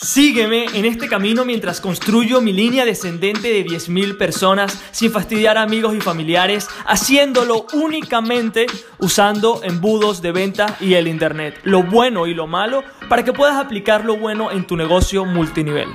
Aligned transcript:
Sígueme 0.00 0.66
en 0.74 0.84
este 0.84 1.08
camino 1.08 1.44
mientras 1.44 1.80
construyo 1.80 2.40
mi 2.40 2.52
línea 2.52 2.84
descendente 2.84 3.48
de 3.48 3.66
10.000 3.66 4.16
personas 4.16 4.80
sin 4.92 5.10
fastidiar 5.10 5.58
a 5.58 5.62
amigos 5.62 5.92
y 5.96 6.00
familiares, 6.00 6.68
haciéndolo 6.86 7.66
únicamente 7.72 8.66
usando 9.00 9.60
embudos 9.64 10.22
de 10.22 10.30
venta 10.30 10.76
y 10.78 10.94
el 10.94 11.08
Internet, 11.08 11.58
lo 11.64 11.82
bueno 11.82 12.28
y 12.28 12.34
lo 12.34 12.46
malo, 12.46 12.84
para 13.08 13.24
que 13.24 13.32
puedas 13.32 13.56
aplicar 13.56 14.04
lo 14.04 14.16
bueno 14.16 14.52
en 14.52 14.68
tu 14.68 14.76
negocio 14.76 15.24
multinivel. 15.24 15.88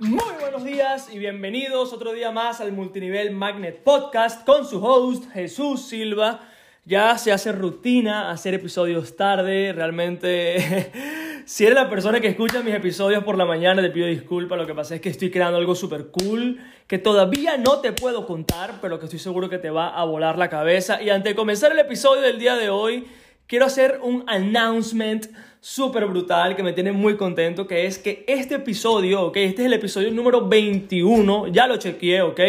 Muy 0.00 0.34
buenos 0.40 0.64
días 0.64 1.10
y 1.12 1.20
bienvenidos 1.20 1.92
otro 1.92 2.12
día 2.12 2.32
más 2.32 2.60
al 2.60 2.72
Multinivel 2.72 3.30
Magnet 3.30 3.84
Podcast 3.84 4.44
con 4.44 4.66
su 4.66 4.84
host 4.84 5.30
Jesús 5.30 5.82
Silva. 5.82 6.51
Ya 6.84 7.16
se 7.16 7.30
hace 7.30 7.52
rutina 7.52 8.32
hacer 8.32 8.54
episodios 8.54 9.14
tarde, 9.14 9.72
realmente 9.72 10.90
si 11.46 11.64
eres 11.64 11.76
la 11.76 11.88
persona 11.88 12.20
que 12.20 12.26
escucha 12.26 12.60
mis 12.64 12.74
episodios 12.74 13.22
por 13.22 13.38
la 13.38 13.44
mañana 13.44 13.80
te 13.80 13.90
pido 13.90 14.08
disculpas, 14.08 14.58
lo 14.58 14.66
que 14.66 14.74
pasa 14.74 14.96
es 14.96 15.00
que 15.00 15.08
estoy 15.08 15.30
creando 15.30 15.58
algo 15.58 15.76
súper 15.76 16.08
cool 16.08 16.58
que 16.88 16.98
todavía 16.98 17.56
no 17.56 17.78
te 17.78 17.92
puedo 17.92 18.26
contar, 18.26 18.80
pero 18.82 18.98
que 18.98 19.04
estoy 19.04 19.20
seguro 19.20 19.48
que 19.48 19.58
te 19.58 19.70
va 19.70 19.90
a 19.96 20.04
volar 20.04 20.36
la 20.38 20.48
cabeza. 20.48 21.00
Y 21.00 21.10
antes 21.10 21.30
de 21.30 21.36
comenzar 21.36 21.70
el 21.70 21.78
episodio 21.78 22.20
del 22.20 22.40
día 22.40 22.56
de 22.56 22.68
hoy, 22.68 23.06
quiero 23.46 23.66
hacer 23.66 24.00
un 24.02 24.24
announcement 24.26 25.26
súper 25.60 26.06
brutal 26.06 26.56
que 26.56 26.64
me 26.64 26.72
tiene 26.72 26.90
muy 26.90 27.16
contento, 27.16 27.64
que 27.64 27.86
es 27.86 27.96
que 27.96 28.24
este 28.26 28.56
episodio, 28.56 29.22
ok, 29.26 29.36
este 29.36 29.62
es 29.62 29.66
el 29.66 29.74
episodio 29.74 30.10
número 30.10 30.48
21, 30.48 31.46
ya 31.46 31.68
lo 31.68 31.76
chequeé, 31.76 32.22
ok 32.22 32.40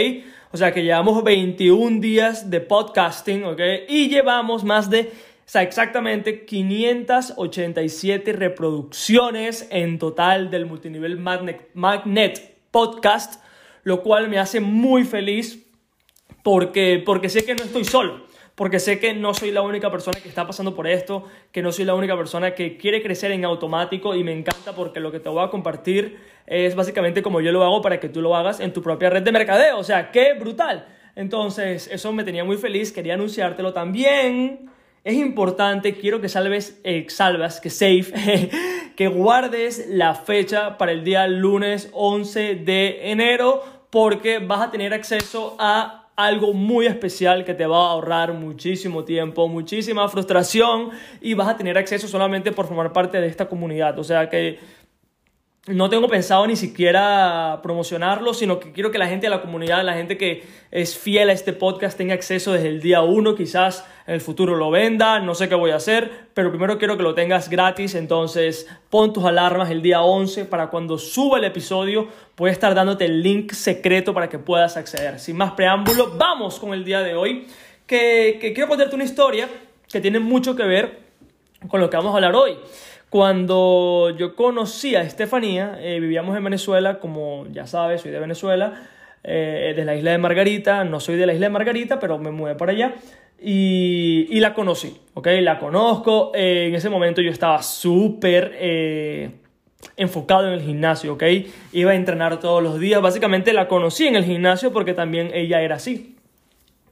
o 0.53 0.57
sea 0.57 0.71
que 0.71 0.83
llevamos 0.83 1.23
21 1.23 1.99
días 1.99 2.51
de 2.51 2.61
podcasting, 2.61 3.43
¿ok? 3.43 3.59
Y 3.89 4.07
llevamos 4.07 4.63
más 4.63 4.87
de, 4.87 5.11
exactamente 5.51 6.45
587 6.45 8.33
reproducciones 8.33 9.67
en 9.71 9.97
total 9.97 10.51
del 10.51 10.67
multinivel 10.67 11.17
Magnet, 11.17 11.71
Magnet 11.73 12.55
Podcast, 12.69 13.43
lo 13.83 14.03
cual 14.03 14.29
me 14.29 14.37
hace 14.37 14.59
muy 14.59 15.05
feliz 15.05 15.65
porque, 16.43 17.01
porque 17.03 17.29
sé 17.29 17.43
que 17.43 17.55
no 17.55 17.63
estoy 17.63 17.83
solo 17.83 18.27
porque 18.55 18.79
sé 18.79 18.99
que 18.99 19.13
no 19.13 19.33
soy 19.33 19.51
la 19.51 19.61
única 19.61 19.89
persona 19.89 20.19
que 20.19 20.29
está 20.29 20.45
pasando 20.45 20.75
por 20.75 20.87
esto, 20.87 21.25
que 21.51 21.61
no 21.61 21.71
soy 21.71 21.85
la 21.85 21.95
única 21.95 22.15
persona 22.15 22.53
que 22.53 22.77
quiere 22.77 23.01
crecer 23.01 23.31
en 23.31 23.45
automático 23.45 24.15
y 24.15 24.23
me 24.23 24.31
encanta 24.31 24.73
porque 24.75 24.99
lo 24.99 25.11
que 25.11 25.19
te 25.19 25.29
voy 25.29 25.43
a 25.43 25.49
compartir 25.49 26.19
es 26.45 26.75
básicamente 26.75 27.23
como 27.23 27.41
yo 27.41 27.51
lo 27.51 27.63
hago 27.63 27.81
para 27.81 27.99
que 27.99 28.09
tú 28.09 28.21
lo 28.21 28.35
hagas 28.35 28.59
en 28.59 28.73
tu 28.73 28.81
propia 28.81 29.09
red 29.09 29.23
de 29.23 29.31
mercadeo, 29.31 29.77
o 29.77 29.83
sea, 29.83 30.11
qué 30.11 30.33
brutal. 30.33 30.87
Entonces, 31.15 31.89
eso 31.91 32.11
me 32.11 32.23
tenía 32.23 32.43
muy 32.43 32.57
feliz, 32.57 32.91
quería 32.91 33.13
anunciártelo 33.13 33.73
también. 33.73 34.69
Es 35.03 35.15
importante, 35.15 35.95
quiero 35.95 36.21
que 36.21 36.29
salves, 36.29 36.79
eh, 36.83 37.05
salvas, 37.09 37.59
que 37.59 37.69
safe, 37.69 38.49
que 38.95 39.07
guardes 39.07 39.87
la 39.89 40.15
fecha 40.15 40.77
para 40.77 40.91
el 40.91 41.03
día 41.03 41.27
lunes 41.27 41.89
11 41.93 42.55
de 42.55 43.11
enero 43.11 43.63
porque 43.89 44.39
vas 44.39 44.61
a 44.61 44.71
tener 44.71 44.93
acceso 44.93 45.55
a 45.59 46.02
algo 46.15 46.53
muy 46.53 46.85
especial 46.85 47.43
que 47.43 47.53
te 47.53 47.65
va 47.65 47.87
a 47.87 47.91
ahorrar 47.91 48.33
muchísimo 48.33 49.03
tiempo, 49.03 49.47
muchísima 49.47 50.07
frustración 50.09 50.91
y 51.21 51.33
vas 51.33 51.47
a 51.47 51.57
tener 51.57 51.77
acceso 51.77 52.07
solamente 52.07 52.51
por 52.51 52.67
formar 52.67 52.93
parte 52.93 53.19
de 53.19 53.27
esta 53.27 53.47
comunidad. 53.47 53.97
O 53.97 54.03
sea 54.03 54.29
que 54.29 54.59
no 55.65 55.89
tengo 55.89 56.09
pensado 56.09 56.45
ni 56.45 56.57
siquiera 56.57 57.61
promocionarlo, 57.63 58.33
sino 58.33 58.59
que 58.59 58.73
quiero 58.73 58.91
que 58.91 58.97
la 58.97 59.07
gente 59.07 59.27
de 59.27 59.29
la 59.29 59.41
comunidad, 59.41 59.81
la 59.85 59.93
gente 59.93 60.17
que 60.17 60.43
es 60.71 60.97
fiel 60.97 61.29
a 61.29 61.33
este 61.33 61.53
podcast 61.53 61.97
tenga 61.97 62.13
acceso 62.13 62.51
desde 62.51 62.67
el 62.67 62.81
día 62.81 63.01
uno, 63.01 63.33
quizás 63.33 63.85
en 64.05 64.15
el 64.15 64.19
futuro 64.19 64.57
lo 64.57 64.71
venda, 64.71 65.21
no 65.21 65.35
sé 65.35 65.47
qué 65.47 65.55
voy 65.55 65.71
a 65.71 65.77
hacer, 65.77 66.27
pero 66.33 66.49
primero 66.49 66.77
quiero 66.77 66.97
que 66.97 67.03
lo 67.03 67.15
tengas 67.15 67.49
gratis, 67.49 67.95
entonces 67.95 68.67
pon 68.89 69.13
tus 69.13 69.23
alarmas 69.23 69.71
el 69.71 69.81
día 69.81 70.01
11 70.01 70.43
para 70.45 70.67
cuando 70.67 70.97
suba 70.97 71.37
el 71.37 71.45
episodio, 71.45 72.09
voy 72.35 72.49
a 72.49 72.53
estar 72.53 72.75
dándote 72.75 73.05
el 73.05 73.23
link 73.23 73.53
secreto 73.53 74.13
para 74.13 74.27
que 74.27 74.39
puedas 74.39 74.75
acceder. 74.75 75.17
Sin 75.17 75.37
más 75.37 75.53
preámbulo, 75.53 76.17
vamos 76.17 76.59
con 76.59 76.73
el 76.73 76.83
día 76.83 76.99
de 76.99 77.15
hoy, 77.15 77.47
que, 77.87 78.37
que 78.41 78.51
quiero 78.51 78.67
contarte 78.67 78.95
una 78.95 79.05
historia 79.05 79.47
que 79.89 80.01
tiene 80.01 80.19
mucho 80.19 80.57
que 80.57 80.63
ver 80.63 81.03
con 81.69 81.79
lo 81.79 81.89
que 81.89 81.95
vamos 81.95 82.11
a 82.11 82.15
hablar 82.15 82.35
hoy. 82.35 82.57
Cuando 83.13 84.09
yo 84.17 84.35
conocí 84.35 84.95
a 84.95 85.03
Estefanía, 85.03 85.77
eh, 85.79 85.99
vivíamos 85.99 86.35
en 86.35 86.43
Venezuela, 86.43 86.97
como 86.97 87.45
ya 87.51 87.67
sabes, 87.67 88.01
soy 88.01 88.09
de 88.09 88.17
Venezuela, 88.17 88.73
eh, 89.23 89.73
de 89.75 89.85
la 89.85 89.95
isla 89.95 90.13
de 90.13 90.17
Margarita, 90.17 90.83
no 90.83 90.99
soy 90.99 91.17
de 91.17 91.27
la 91.27 91.33
isla 91.35 91.45
de 91.45 91.51
Margarita, 91.51 91.99
pero 91.99 92.17
me 92.17 92.31
mudé 92.31 92.55
para 92.55 92.71
allá 92.71 92.95
y, 93.39 94.39
la 94.39 94.55
conocí, 94.55 94.99
¿ok? 95.13 95.27
La 95.41 95.59
conozco, 95.59 96.31
eh, 96.33 96.65
en 96.69 96.73
ese 96.73 96.89
momento 96.89 97.21
yo 97.21 97.29
estaba 97.29 97.61
súper 97.61 98.57
enfocado 99.95 100.47
en 100.47 100.53
el 100.53 100.61
gimnasio, 100.61 101.13
¿ok? 101.13 101.23
Iba 101.71 101.91
a 101.91 101.95
entrenar 101.95 102.39
todos 102.39 102.63
los 102.63 102.79
días, 102.79 102.99
básicamente 102.99 103.53
la 103.53 103.67
conocí 103.67 104.07
en 104.07 104.15
el 104.15 104.25
gimnasio 104.25 104.73
porque 104.73 104.95
también 104.95 105.29
ella 105.35 105.61
era 105.61 105.75
así. 105.75 106.15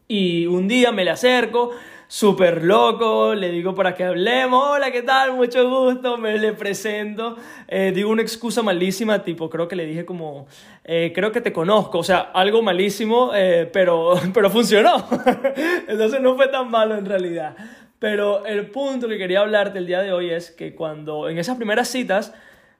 Y 0.07 0.45
un 0.45 0.67
día 0.67 0.91
me 0.91 1.03
le 1.03 1.09
acerco, 1.09 1.71
súper 2.11 2.65
loco, 2.65 3.33
le 3.35 3.51
digo 3.51 3.73
para 3.73 3.95
que 3.95 4.03
hablemos, 4.03 4.61
hola, 4.71 4.91
¿qué 4.91 5.01
tal? 5.01 5.31
Mucho 5.31 5.69
gusto, 5.69 6.17
me 6.17 6.37
le 6.37 6.51
presento, 6.51 7.37
eh, 7.69 7.93
digo 7.95 8.09
una 8.09 8.21
excusa 8.21 8.61
malísima, 8.61 9.23
tipo, 9.23 9.49
creo 9.49 9.69
que 9.69 9.77
le 9.77 9.85
dije 9.85 10.03
como, 10.03 10.45
eh, 10.83 11.13
creo 11.15 11.31
que 11.31 11.39
te 11.39 11.53
conozco, 11.53 11.99
o 11.99 12.03
sea, 12.03 12.19
algo 12.33 12.61
malísimo, 12.61 13.31
eh, 13.33 13.69
pero, 13.71 14.15
pero 14.33 14.49
funcionó, 14.49 15.07
entonces 15.87 16.19
no 16.19 16.35
fue 16.35 16.49
tan 16.49 16.69
malo 16.69 16.97
en 16.97 17.05
realidad. 17.05 17.55
Pero 17.97 18.45
el 18.45 18.69
punto 18.71 19.07
que 19.07 19.17
quería 19.17 19.39
hablarte 19.39 19.77
el 19.79 19.85
día 19.85 20.01
de 20.01 20.11
hoy 20.11 20.31
es 20.31 20.51
que 20.51 20.75
cuando, 20.75 21.29
en 21.29 21.37
esas 21.37 21.55
primeras 21.55 21.87
citas, 21.87 22.33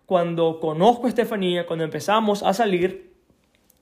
cuando 0.06 0.60
conozco 0.60 1.06
a 1.06 1.10
Estefanía, 1.10 1.66
cuando 1.66 1.86
empezamos 1.86 2.44
a 2.44 2.54
salir, 2.54 3.11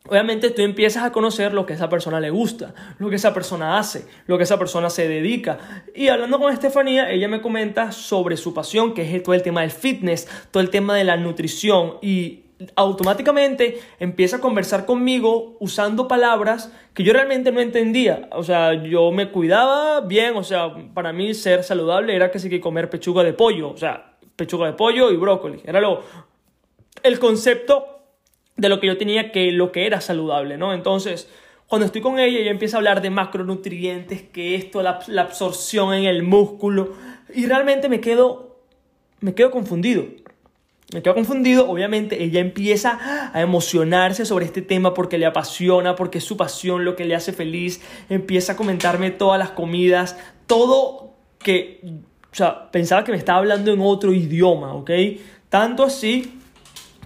Obviamente 0.09 0.49
tú 0.49 0.63
empiezas 0.63 1.03
a 1.03 1.11
conocer 1.11 1.53
lo 1.53 1.65
que 1.65 1.73
a 1.73 1.75
esa 1.75 1.87
persona 1.87 2.19
le 2.19 2.31
gusta, 2.31 2.73
lo 2.97 3.09
que 3.09 3.17
esa 3.17 3.33
persona 3.33 3.77
hace, 3.77 4.05
lo 4.25 4.37
que 4.37 4.43
esa 4.43 4.57
persona 4.57 4.89
se 4.89 5.07
dedica. 5.07 5.83
Y 5.93 6.07
hablando 6.07 6.39
con 6.39 6.51
Estefanía, 6.51 7.11
ella 7.11 7.27
me 7.27 7.41
comenta 7.41 7.91
sobre 7.91 8.35
su 8.35 8.53
pasión, 8.53 8.93
que 8.93 9.15
es 9.15 9.23
todo 9.23 9.35
el 9.35 9.43
tema 9.43 9.61
del 9.61 9.71
fitness, 9.71 10.27
todo 10.49 10.61
el 10.61 10.71
tema 10.71 10.95
de 10.95 11.03
la 11.03 11.15
nutrición 11.15 11.97
y 12.01 12.45
automáticamente 12.75 13.79
empieza 13.99 14.37
a 14.37 14.41
conversar 14.41 14.85
conmigo 14.85 15.55
usando 15.59 16.07
palabras 16.07 16.73
que 16.93 17.03
yo 17.03 17.13
realmente 17.13 17.51
no 17.51 17.59
entendía. 17.59 18.29
O 18.31 18.43
sea, 18.43 18.73
yo 18.73 19.11
me 19.11 19.29
cuidaba 19.29 20.01
bien, 20.01 20.35
o 20.35 20.43
sea, 20.43 20.73
para 20.93 21.13
mí 21.13 21.33
ser 21.33 21.63
saludable 21.63 22.15
era 22.15 22.31
casi 22.31 22.49
que 22.49 22.59
comer 22.59 22.89
pechuga 22.89 23.23
de 23.23 23.33
pollo, 23.33 23.69
o 23.69 23.77
sea, 23.77 24.17
pechuga 24.35 24.67
de 24.67 24.73
pollo 24.73 25.11
y 25.11 25.17
brócoli. 25.17 25.61
Era 25.63 25.79
lo 25.79 26.01
el 27.03 27.19
concepto 27.19 27.98
de 28.59 28.67
lo 28.67 28.79
que 28.79 28.87
yo 28.87 28.97
tenía 28.97 29.31
que 29.31 29.51
lo 29.51 29.71
que 29.71 29.85
era 29.85 30.01
saludable, 30.01 30.57
¿no? 30.57 30.73
Entonces, 30.73 31.29
cuando 31.67 31.85
estoy 31.85 32.01
con 32.01 32.19
ella, 32.19 32.39
ella 32.39 32.51
empieza 32.51 32.75
a 32.75 32.79
hablar 32.79 33.01
de 33.01 33.09
macronutrientes, 33.09 34.21
que 34.23 34.55
esto, 34.55 34.81
la, 34.81 34.99
absorción 35.19 35.93
en 35.93 36.05
el 36.05 36.23
músculo, 36.23 36.93
y 37.33 37.45
realmente 37.45 37.87
me 37.87 38.01
quedo, 38.01 38.59
me 39.21 39.33
quedo 39.33 39.51
confundido. 39.51 40.03
Me 40.91 41.03
quedo 41.03 41.13
confundido, 41.13 41.69
obviamente 41.69 42.23
ella 42.23 42.39
empieza 42.39 43.31
a 43.31 43.41
emocionarse 43.41 44.25
sobre 44.25 44.45
este 44.45 44.63
tema 44.63 44.95
porque 44.95 45.19
le 45.19 45.27
apasiona, 45.27 45.95
porque 45.95 46.17
es 46.17 46.23
su 46.23 46.35
pasión 46.35 46.83
lo 46.83 46.95
que 46.95 47.05
le 47.05 47.15
hace 47.15 47.31
feliz, 47.31 47.79
empieza 48.09 48.53
a 48.53 48.55
comentarme 48.55 49.11
todas 49.11 49.37
las 49.37 49.51
comidas, 49.51 50.17
todo 50.47 51.13
que, 51.37 51.79
o 52.31 52.35
sea, 52.35 52.71
pensaba 52.71 53.03
que 53.03 53.11
me 53.11 53.19
estaba 53.19 53.37
hablando 53.37 53.71
en 53.71 53.79
otro 53.81 54.11
idioma, 54.11 54.73
¿ok? 54.73 54.89
Tanto 55.49 55.83
así 55.83 56.39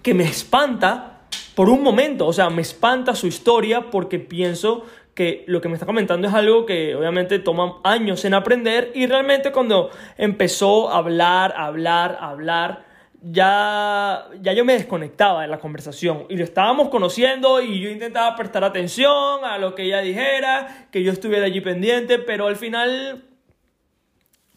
que 0.01 0.13
me 0.13 0.23
espanta 0.23 1.12
por 1.55 1.69
un 1.69 1.83
momento, 1.83 2.25
o 2.27 2.33
sea, 2.33 2.49
me 2.49 2.61
espanta 2.61 3.15
su 3.15 3.27
historia 3.27 3.91
porque 3.91 4.19
pienso 4.19 4.85
que 5.13 5.43
lo 5.47 5.61
que 5.61 5.69
me 5.69 5.75
está 5.75 5.85
comentando 5.85 6.27
es 6.27 6.33
algo 6.33 6.65
que 6.65 6.95
obviamente 6.95 7.37
toma 7.39 7.79
años 7.83 8.25
en 8.25 8.33
aprender 8.33 8.91
y 8.95 9.05
realmente 9.05 9.51
cuando 9.51 9.91
empezó 10.17 10.89
a 10.89 10.97
hablar, 10.97 11.53
a 11.55 11.67
hablar, 11.67 12.17
a 12.19 12.29
hablar, 12.29 12.85
ya, 13.21 14.27
ya 14.41 14.53
yo 14.53 14.65
me 14.65 14.73
desconectaba 14.73 15.43
de 15.43 15.47
la 15.47 15.59
conversación 15.59 16.25
y 16.29 16.35
lo 16.35 16.43
estábamos 16.43 16.89
conociendo 16.89 17.61
y 17.61 17.79
yo 17.79 17.89
intentaba 17.89 18.35
prestar 18.35 18.63
atención 18.63 19.45
a 19.45 19.57
lo 19.59 19.75
que 19.75 19.83
ella 19.83 20.01
dijera, 20.01 20.87
que 20.91 21.03
yo 21.03 21.11
estuviera 21.11 21.45
allí 21.45 21.61
pendiente, 21.61 22.17
pero 22.17 22.47
al 22.47 22.55
final 22.55 23.23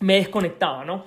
me 0.01 0.15
desconectaba, 0.15 0.85
¿no? 0.85 1.05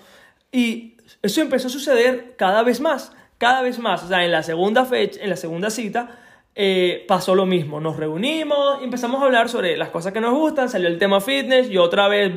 Y 0.51 0.95
eso 1.21 1.41
empezó 1.41 1.67
a 1.67 1.71
suceder 1.71 2.35
cada 2.37 2.63
vez 2.63 2.79
más 2.79 3.11
cada 3.39 3.63
vez 3.63 3.79
más, 3.79 4.03
o 4.03 4.07
sea, 4.07 4.23
en 4.23 4.31
la 4.31 4.43
segunda 4.43 4.85
fecha, 4.85 5.19
en 5.23 5.31
la 5.31 5.35
segunda 5.35 5.71
cita, 5.71 6.19
eh, 6.53 7.05
pasó 7.07 7.33
lo 7.33 7.45
mismo. 7.45 7.79
Nos 7.79 7.97
reunimos 7.97 8.83
empezamos 8.83 9.21
a 9.21 9.25
hablar 9.25 9.49
sobre 9.49 9.77
las 9.77 9.89
cosas 9.89 10.13
que 10.13 10.21
nos 10.21 10.33
gustan, 10.33 10.69
salió 10.69 10.87
el 10.89 10.99
tema 10.99 11.21
fitness 11.21 11.69
y 11.69 11.77
otra 11.77 12.07
vez, 12.07 12.31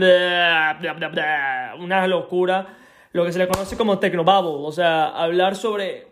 una 1.79 2.07
locura, 2.07 2.79
lo 3.13 3.25
que 3.25 3.33
se 3.33 3.39
le 3.39 3.49
conoce 3.49 3.77
como 3.77 3.99
technobabble, 3.99 4.65
o 4.65 4.73
sea, 4.73 5.09
hablar 5.09 5.57
sobre 5.57 6.07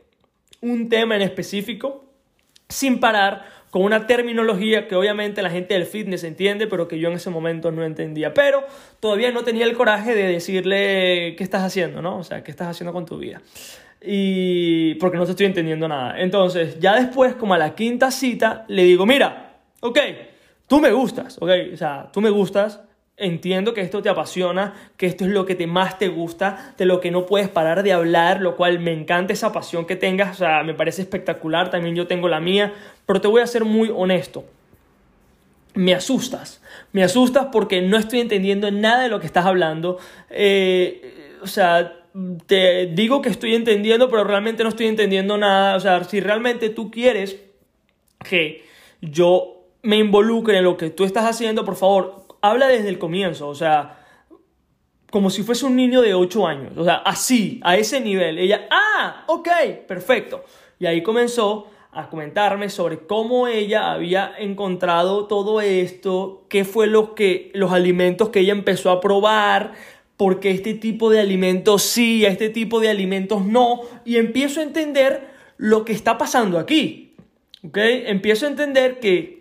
un 0.61 0.89
tema 0.89 1.17
en 1.17 1.23
específico 1.23 2.05
sin 2.69 3.01
parar 3.01 3.61
con 3.71 3.83
una 3.83 4.07
terminología 4.09 4.89
que 4.89 4.97
obviamente 4.97 5.43
la 5.43 5.51
gente 5.51 5.75
del 5.75 5.87
fitness 5.87 6.25
entiende, 6.25 6.67
pero 6.67 6.89
que 6.89 6.99
yo 6.99 7.09
en 7.09 7.15
ese 7.15 7.31
momento 7.31 7.71
no 7.71 7.85
entendía. 7.85 8.35
Pero 8.35 8.65
todavía 8.99 9.31
no 9.31 9.45
tenía 9.45 9.65
el 9.65 9.77
coraje 9.77 10.15
de 10.17 10.27
decirle 10.27 11.37
qué 11.37 11.45
estás 11.45 11.63
haciendo, 11.63 12.03
¿no? 12.03 12.19
O 12.19 12.25
sea, 12.25 12.43
qué 12.43 12.51
estás 12.51 12.69
haciendo 12.69 12.93
con 12.93 13.07
tu 13.07 13.19
vida. 13.19 13.41
Y 14.03 14.95
porque 14.95 15.19
no 15.19 15.25
te 15.25 15.33
estoy 15.33 15.47
entendiendo 15.47 15.87
nada. 15.87 16.19
Entonces, 16.21 16.79
ya 16.81 16.97
después, 16.97 17.35
como 17.35 17.55
a 17.55 17.59
la 17.59 17.75
quinta 17.75 18.11
cita, 18.11 18.65
le 18.69 18.85
digo, 18.85 19.05
mira, 19.05 19.59
ok, 19.81 19.99
tú 20.67 20.81
me 20.81 20.91
gustas, 20.93 21.37
ok, 21.41 21.51
o 21.75 21.77
sea, 21.77 22.09
tú 22.13 22.21
me 22.21 22.31
gustas, 22.31 22.81
entiendo 23.21 23.75
que 23.75 23.83
esto 23.83 24.01
te 24.01 24.09
apasiona, 24.09 24.75
que 24.97 25.07
esto 25.07 25.25
es 25.25 25.31
lo 25.31 25.45
que 25.45 25.55
te 25.55 25.67
más 25.67 25.99
te 25.99 26.09
gusta, 26.09 26.75
de 26.79 26.87
lo 26.87 27.01
que 27.01 27.11
no 27.11 27.27
puedes 27.27 27.49
parar 27.49 27.83
de 27.83 27.93
hablar, 27.93 28.41
lo 28.41 28.57
cual 28.57 28.81
me 28.81 28.93
encanta 28.93 29.33
esa 29.33 29.53
pasión 29.53 29.85
que 29.85 29.97
tengas, 29.97 30.37
o 30.37 30.39
sea, 30.39 30.63
me 30.63 30.75
parece 30.75 31.03
espectacular, 31.03 31.71
también 31.71 31.95
yo 31.95 32.07
tengo 32.07 32.29
la 32.29 32.41
mía, 32.41 32.73
pero 33.07 33.21
te 33.21 33.29
voy 33.29 33.43
a 33.43 33.47
ser 33.47 33.65
muy 33.65 33.93
honesto. 33.95 34.45
Me 35.75 35.95
asustas, 35.95 36.63
me 36.93 37.05
asustas 37.05 37.49
porque 37.53 37.83
no 37.83 37.97
estoy 37.97 38.21
entendiendo 38.21 38.71
nada 38.71 39.03
de 39.03 39.09
lo 39.09 39.21
que 39.21 39.27
estás 39.27 39.47
hablando. 39.47 39.99
Eh, 40.31 41.37
o 41.43 41.47
sea, 41.47 42.00
te 42.47 42.87
digo 42.87 43.23
que 43.23 43.29
estoy 43.29 43.55
entendiendo, 43.55 44.11
pero 44.11 44.25
realmente 44.25 44.63
no 44.63 44.69
estoy 44.69 44.87
entendiendo 44.87 45.37
nada. 45.39 45.77
O 45.77 45.81
sea, 45.81 46.03
si 46.05 46.21
realmente 46.21 46.69
tú 46.71 46.91
quieres 46.91 47.41
que 48.29 48.65
yo 49.01 49.65
me 49.83 49.97
involucre 49.97 50.59
en 50.59 50.65
lo 50.65 50.77
que 50.77 50.91
tú 50.91 51.05
estás 51.05 51.25
haciendo, 51.25 51.65
por 51.65 51.77
favor, 51.77 52.27
habla 52.43 52.67
desde 52.69 52.89
el 52.89 52.99
comienzo, 52.99 53.49
o 53.49 53.55
sea, 53.55 53.99
como 55.11 55.31
si 55.31 55.43
fuese 55.43 55.67
un 55.67 55.77
niño 55.77 56.03
de 56.03 56.15
8 56.15 56.47
años, 56.47 56.73
o 56.77 56.85
sea, 56.85 56.97
así, 56.97 57.61
a 57.63 57.77
ese 57.77 58.01
nivel. 58.01 58.39
Ella, 58.39 58.69
ah, 58.71 59.25
ok, 59.27 59.49
perfecto. 59.87 60.45
Y 60.79 60.87
ahí 60.87 61.03
comenzó 61.03 61.67
a 61.93 62.09
comentarme 62.09 62.69
sobre 62.69 63.01
cómo 63.01 63.49
ella 63.49 63.91
había 63.93 64.33
encontrado 64.39 65.27
todo 65.27 65.61
esto, 65.61 66.47
qué 66.49 66.65
fue 66.65 66.87
lo 66.87 67.15
que, 67.15 67.51
los 67.55 67.73
alimentos 67.73 68.29
que 68.29 68.41
ella 68.41 68.53
empezó 68.53 68.91
a 68.91 69.01
probar, 69.01 69.73
porque 70.21 70.51
este 70.51 70.75
tipo 70.75 71.09
de 71.09 71.19
alimentos 71.19 71.83
sí, 71.83 72.27
este 72.27 72.51
tipo 72.51 72.79
de 72.79 72.91
alimentos 72.91 73.47
no, 73.47 73.81
y 74.05 74.19
empiezo 74.19 74.61
a 74.61 74.65
entender 74.65 75.31
lo 75.57 75.87
que 75.87 75.95
está 75.95 76.19
pasando 76.19 76.59
aquí. 76.59 77.15
¿Ok? 77.67 77.79
Empiezo 77.79 78.45
a 78.45 78.51
entender 78.51 79.01
que 79.01 79.40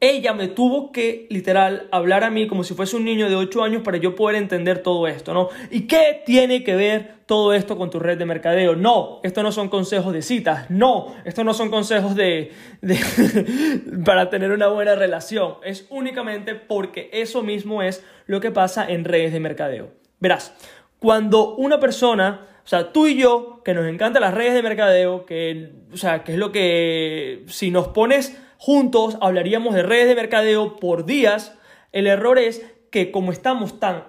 ella 0.00 0.34
me 0.34 0.48
tuvo 0.48 0.92
que, 0.92 1.26
literal, 1.30 1.88
hablar 1.90 2.22
a 2.22 2.30
mí 2.30 2.46
como 2.46 2.64
si 2.64 2.74
fuese 2.74 2.96
un 2.96 3.04
niño 3.04 3.30
de 3.30 3.36
8 3.36 3.62
años 3.62 3.82
para 3.82 3.96
yo 3.96 4.14
poder 4.14 4.36
entender 4.36 4.82
todo 4.82 5.08
esto, 5.08 5.32
¿no? 5.32 5.48
¿Y 5.70 5.86
qué 5.86 6.22
tiene 6.26 6.62
que 6.64 6.76
ver 6.76 7.14
todo 7.24 7.54
esto 7.54 7.78
con 7.78 7.88
tu 7.88 7.98
red 7.98 8.18
de 8.18 8.26
mercadeo? 8.26 8.76
No, 8.76 9.20
esto 9.22 9.42
no 9.42 9.52
son 9.52 9.70
consejos 9.70 10.12
de 10.12 10.20
citas, 10.20 10.70
no, 10.70 11.14
esto 11.24 11.44
no 11.44 11.54
son 11.54 11.70
consejos 11.70 12.14
de, 12.14 12.52
de 12.82 12.98
para 14.04 14.28
tener 14.28 14.50
una 14.50 14.68
buena 14.68 14.94
relación, 14.94 15.54
es 15.64 15.86
únicamente 15.88 16.54
porque 16.54 17.08
eso 17.12 17.42
mismo 17.42 17.82
es 17.82 18.04
lo 18.26 18.40
que 18.40 18.50
pasa 18.50 18.86
en 18.86 19.04
redes 19.04 19.32
de 19.32 19.40
mercadeo. 19.40 19.92
Verás, 20.20 20.54
cuando 20.98 21.54
una 21.54 21.80
persona, 21.80 22.46
o 22.64 22.68
sea, 22.68 22.92
tú 22.92 23.06
y 23.06 23.16
yo, 23.16 23.62
que 23.64 23.72
nos 23.72 23.86
encantan 23.86 24.20
las 24.20 24.34
redes 24.34 24.52
de 24.52 24.62
mercadeo, 24.62 25.24
que, 25.24 25.72
o 25.90 25.96
sea, 25.96 26.22
que 26.22 26.32
es 26.32 26.38
lo 26.38 26.52
que, 26.52 27.44
si 27.46 27.70
nos 27.70 27.88
pones 27.88 28.36
juntos 28.58 29.18
hablaríamos 29.20 29.74
de 29.74 29.82
redes 29.82 30.08
de 30.08 30.14
mercadeo 30.14 30.76
por 30.76 31.06
días. 31.06 31.56
El 31.92 32.06
error 32.06 32.38
es 32.38 32.64
que 32.90 33.10
como 33.10 33.32
estamos 33.32 33.80
tan, 33.80 34.04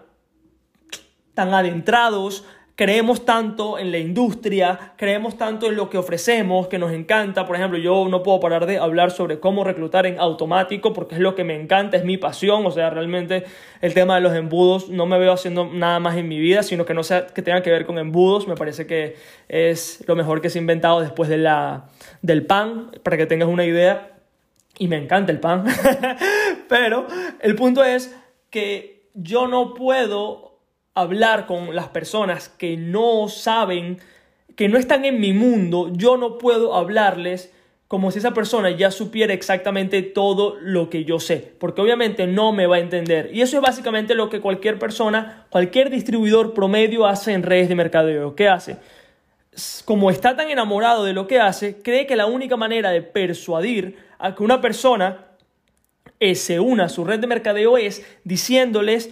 tan 1.34 1.54
adentrados, 1.54 2.46
creemos 2.78 3.26
tanto 3.26 3.80
en 3.80 3.92
la 3.92 3.98
industria, 3.98 4.94
creemos 4.98 5.36
tanto 5.36 5.66
en 5.66 5.76
lo 5.76 5.90
que 5.90 5.98
ofrecemos, 5.98 6.68
que 6.68 6.78
nos 6.78 6.92
encanta. 6.92 7.48
Por 7.48 7.56
ejemplo, 7.56 7.80
yo 7.80 8.08
no 8.08 8.22
puedo 8.22 8.40
parar 8.40 8.68
de 8.68 8.78
hablar 8.78 9.10
sobre 9.10 9.40
cómo 9.40 9.64
reclutar 9.64 10.06
en 10.06 10.20
automático 10.20 10.94
porque 10.94 11.16
es 11.16 11.22
lo 11.22 11.34
que 11.34 11.44
me 11.44 11.60
encanta, 11.60 11.98
es 11.98 12.06
mi 12.06 12.18
pasión. 12.18 12.64
O 12.68 12.72
sea, 12.72 12.92
realmente 12.92 13.46
el 13.82 13.96
tema 13.96 14.16
de 14.16 14.22
los 14.22 14.36
embudos 14.36 14.90
no 14.90 15.08
me 15.08 15.18
veo 15.18 15.34
haciendo 15.34 15.66
nada 15.66 16.00
más 16.00 16.18
en 16.18 16.28
mi 16.28 16.38
vida, 16.38 16.62
sino 16.62 16.86
que 16.86 16.94
no 16.94 17.02
sea 17.02 17.26
que 17.26 17.42
tenga 17.42 17.64
que 17.64 17.72
ver 17.72 17.88
con 17.88 17.98
embudos. 17.98 18.48
Me 18.48 18.56
parece 18.56 18.86
que 18.86 19.16
es 19.50 20.04
lo 20.08 20.16
mejor 20.16 20.40
que 20.40 20.52
se 20.52 20.60
ha 20.60 20.62
inventado 20.62 21.02
después 21.02 21.30
de 21.30 21.40
la, 21.40 21.90
del 22.22 22.46
pan, 22.46 22.92
para 23.02 23.18
que 23.18 23.26
tengas 23.26 23.50
una 23.50 23.66
idea 23.66 24.17
y 24.80 24.88
me 24.88 24.98
encanta 24.98 25.32
el 25.32 25.40
pan, 25.40 25.66
pero 26.70 27.08
el 27.40 27.56
punto 27.56 27.84
es 27.84 28.16
que 28.50 29.10
yo 29.14 29.48
no 29.48 29.74
puedo 29.74 30.60
hablar 30.94 31.46
con 31.46 31.76
las 31.76 31.90
personas 31.90 32.50
que 32.50 32.78
no 32.78 33.28
saben, 33.30 34.00
que 34.56 34.70
no 34.70 34.78
están 34.78 35.06
en 35.06 35.20
mi 35.20 35.34
mundo, 35.34 35.92
yo 35.94 36.18
no 36.18 36.38
puedo 36.38 36.76
hablarles 36.76 37.54
como 37.88 38.12
si 38.12 38.20
esa 38.20 38.34
persona 38.34 38.70
ya 38.72 38.92
supiera 38.92 39.34
exactamente 39.34 40.02
todo 40.02 40.58
lo 40.60 40.90
que 40.90 41.06
yo 41.06 41.20
sé, 41.20 41.54
porque 41.58 41.82
obviamente 41.82 42.28
no 42.28 42.52
me 42.52 42.68
va 42.68 42.76
a 42.76 42.80
entender. 42.80 43.30
Y 43.34 43.42
eso 43.42 43.56
es 43.58 43.62
básicamente 43.62 44.14
lo 44.14 44.30
que 44.30 44.42
cualquier 44.42 44.78
persona, 44.78 45.46
cualquier 45.50 45.90
distribuidor 45.90 46.54
promedio 46.54 47.06
hace 47.06 47.32
en 47.32 47.44
redes 47.44 47.70
de 47.70 47.76
mercadeo. 47.76 48.36
¿Qué 48.36 48.50
hace? 48.50 48.78
Como 49.86 50.12
está 50.12 50.36
tan 50.36 50.50
enamorado 50.50 51.04
de 51.04 51.14
lo 51.14 51.28
que 51.28 51.40
hace, 51.40 51.82
cree 51.82 52.06
que 52.06 52.16
la 52.16 52.28
única 52.28 52.58
manera 52.58 52.92
de 52.92 53.02
persuadir 53.02 53.98
a 54.20 54.36
que 54.36 54.44
una 54.44 54.62
persona 54.62 55.28
se 56.36 56.60
una 56.60 56.86
a 56.86 56.90
su 56.90 57.06
red 57.06 57.20
de 57.20 57.28
mercadeo 57.28 57.78
es 57.78 58.06
diciéndoles 58.24 59.12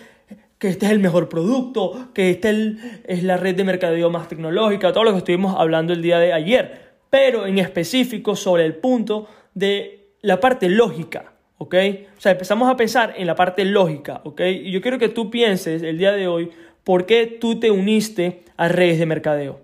que 0.58 0.70
este 0.70 0.86
es 0.86 0.92
el 0.92 1.00
mejor 1.00 1.30
producto, 1.30 2.10
que 2.14 2.32
esta 2.32 2.50
es 2.50 3.24
la 3.24 3.38
red 3.38 3.56
de 3.56 3.64
mercadeo 3.64 4.10
más 4.10 4.28
tecnológica, 4.28 4.94
todo 4.94 5.04
lo 5.04 5.12
que 5.12 5.20
estuvimos 5.20 5.56
hablando 5.58 5.94
el 5.94 6.02
día 6.02 6.18
de 6.20 6.34
ayer, 6.34 6.94
pero 7.10 7.46
en 7.46 7.60
específico 7.60 8.36
sobre 8.36 8.66
el 8.66 8.76
punto 8.76 9.28
de 9.54 10.10
la 10.22 10.40
parte 10.40 10.70
lógica, 10.70 11.34
¿ok? 11.58 11.76
O 12.18 12.22
sea, 12.22 12.32
empezamos 12.32 12.70
a 12.70 12.78
pensar 12.78 13.14
en 13.18 13.28
la 13.28 13.36
parte 13.36 13.66
lógica, 13.66 14.22
¿ok? 14.24 14.42
Y 14.42 14.72
yo 14.72 14.82
quiero 14.82 14.98
que 14.98 15.10
tú 15.10 15.30
pienses 15.30 15.84
el 15.84 15.98
día 15.98 16.14
de 16.14 16.28
hoy 16.28 16.50
por 16.84 17.06
qué 17.06 17.28
tú 17.28 17.60
te 17.60 17.70
uniste 17.70 18.44
a 18.58 18.68
redes 18.70 18.98
de 18.98 19.06
mercadeo, 19.06 19.60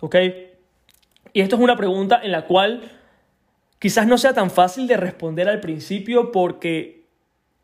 ¿ok? 0.00 0.16
Y 1.32 1.40
esto 1.40 1.56
es 1.56 1.62
una 1.62 1.76
pregunta 1.76 2.20
en 2.22 2.32
la 2.32 2.46
cual 2.46 2.82
quizás 3.78 4.06
no 4.06 4.18
sea 4.18 4.32
tan 4.34 4.50
fácil 4.50 4.86
de 4.86 4.96
responder 4.96 5.48
al 5.48 5.60
principio 5.60 6.32
porque 6.32 7.04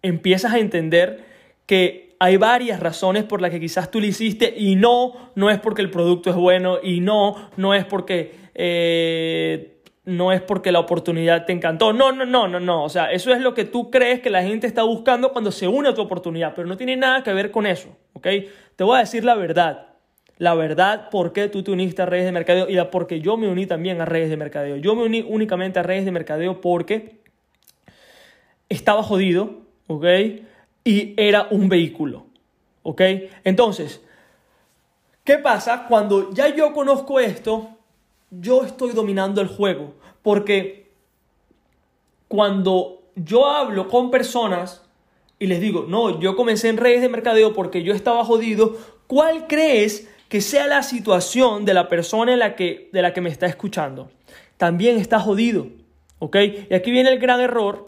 empiezas 0.03 0.53
a 0.53 0.59
entender 0.59 1.25
que 1.67 2.17
hay 2.19 2.37
varias 2.37 2.81
razones 2.81 3.25
por 3.25 3.43
las 3.43 3.51
que 3.51 3.61
quizás 3.61 3.91
tú 3.91 4.01
lo 4.01 4.07
hiciste 4.07 4.55
y 4.57 4.77
no, 4.77 5.31
no 5.35 5.51
es 5.51 5.59
porque 5.59 5.83
el 5.83 5.91
producto 5.91 6.31
es 6.31 6.37
bueno 6.37 6.79
y 6.83 7.01
no, 7.01 7.51
no 7.57 7.75
es 7.75 7.85
porque... 7.85 8.47
Eh, 8.55 9.73
no 10.07 10.31
es 10.31 10.41
porque 10.41 10.71
la 10.71 10.79
oportunidad 10.79 11.47
te 11.47 11.53
encantó. 11.53 11.93
No, 11.93 12.13
no, 12.13 12.25
no, 12.25 12.47
no, 12.47 12.61
no. 12.61 12.85
O 12.85 12.89
sea, 12.89 13.11
eso 13.11 13.35
es 13.35 13.41
lo 13.41 13.55
que 13.55 13.65
tú 13.65 13.91
crees 13.91 14.21
que 14.21 14.31
la 14.31 14.41
gente 14.45 14.69
está 14.69 14.85
buscando 14.85 15.33
cuando 15.33 15.51
se 15.51 15.67
une 15.67 15.89
a 15.89 15.95
tu 15.95 16.01
oportunidad, 16.01 16.55
pero 16.55 16.69
no 16.69 16.77
tiene 16.77 16.97
nada 16.97 17.25
que 17.25 17.33
ver 17.33 17.51
con 17.51 17.67
eso, 17.67 17.89
¿ok? 18.13 18.29
Te 18.77 18.85
voy 18.85 18.99
a 18.99 19.01
decir 19.01 19.25
la 19.25 19.35
verdad 19.35 19.96
la 20.39 20.55
verdad 20.55 21.09
por 21.11 21.33
qué 21.33 21.49
tú 21.49 21.63
te 21.63 21.71
uniste 21.71 22.03
a 22.03 22.07
redes 22.07 22.27
de 22.27 22.33
mercadeo 22.33 22.69
y 22.69 22.75
la 22.75 22.91
porque 22.91 23.21
yo 23.21 23.37
me 23.37 23.49
uní 23.49 23.67
también 23.67 24.01
a 24.01 24.05
redes 24.05 24.29
de 24.29 24.37
mercadeo. 24.37 24.77
Yo 24.77 24.95
me 24.95 25.05
uní 25.05 25.25
únicamente 25.27 25.79
a 25.79 25.83
redes 25.83 26.05
de 26.05 26.13
mercadeo 26.13 26.61
porque 26.61 27.21
estaba 28.69 29.03
jodido, 29.03 29.63
¿ok? 29.87 30.05
Y 30.85 31.15
era 31.17 31.49
un 31.51 31.69
vehículo, 31.69 32.27
¿ok? 32.83 33.01
Entonces, 33.45 34.03
¿qué 35.25 35.39
pasa? 35.39 35.87
Cuando 35.89 36.33
ya 36.33 36.55
yo 36.55 36.73
conozco 36.73 37.19
esto, 37.19 37.71
yo 38.31 38.65
estoy 38.65 38.93
dominando 38.93 39.41
el 39.41 39.49
juego. 39.49 39.95
Porque 40.23 40.91
cuando 42.29 43.05
yo 43.15 43.47
hablo 43.47 43.89
con 43.89 44.11
personas 44.11 44.83
y 45.39 45.47
les 45.47 45.61
digo, 45.61 45.87
no, 45.89 46.21
yo 46.21 46.37
comencé 46.37 46.69
en 46.69 46.77
redes 46.77 47.01
de 47.01 47.09
mercadeo 47.09 47.55
porque 47.55 47.83
yo 47.83 47.95
estaba 47.95 48.25
jodido, 48.25 48.77
¿cuál 49.07 49.47
crees 49.47 50.09
que 50.29 50.41
sea 50.41 50.67
la 50.67 50.83
situación 50.83 51.65
de 51.65 51.75
la 51.75 51.89
persona 51.89 52.33
en 52.33 52.39
la 52.39 52.57
que, 52.57 52.89
de 52.93 53.03
la 53.03 53.13
que 53.13 53.21
me 53.21 53.31
está 53.31 53.47
escuchando. 53.47 54.11
También 54.57 54.99
está 54.99 55.21
jodido. 55.21 55.69
¿Ok? 56.19 56.37
Y 56.71 56.75
aquí 56.75 56.91
viene 56.91 57.11
el 57.11 57.19
gran 57.19 57.41
error 57.41 57.87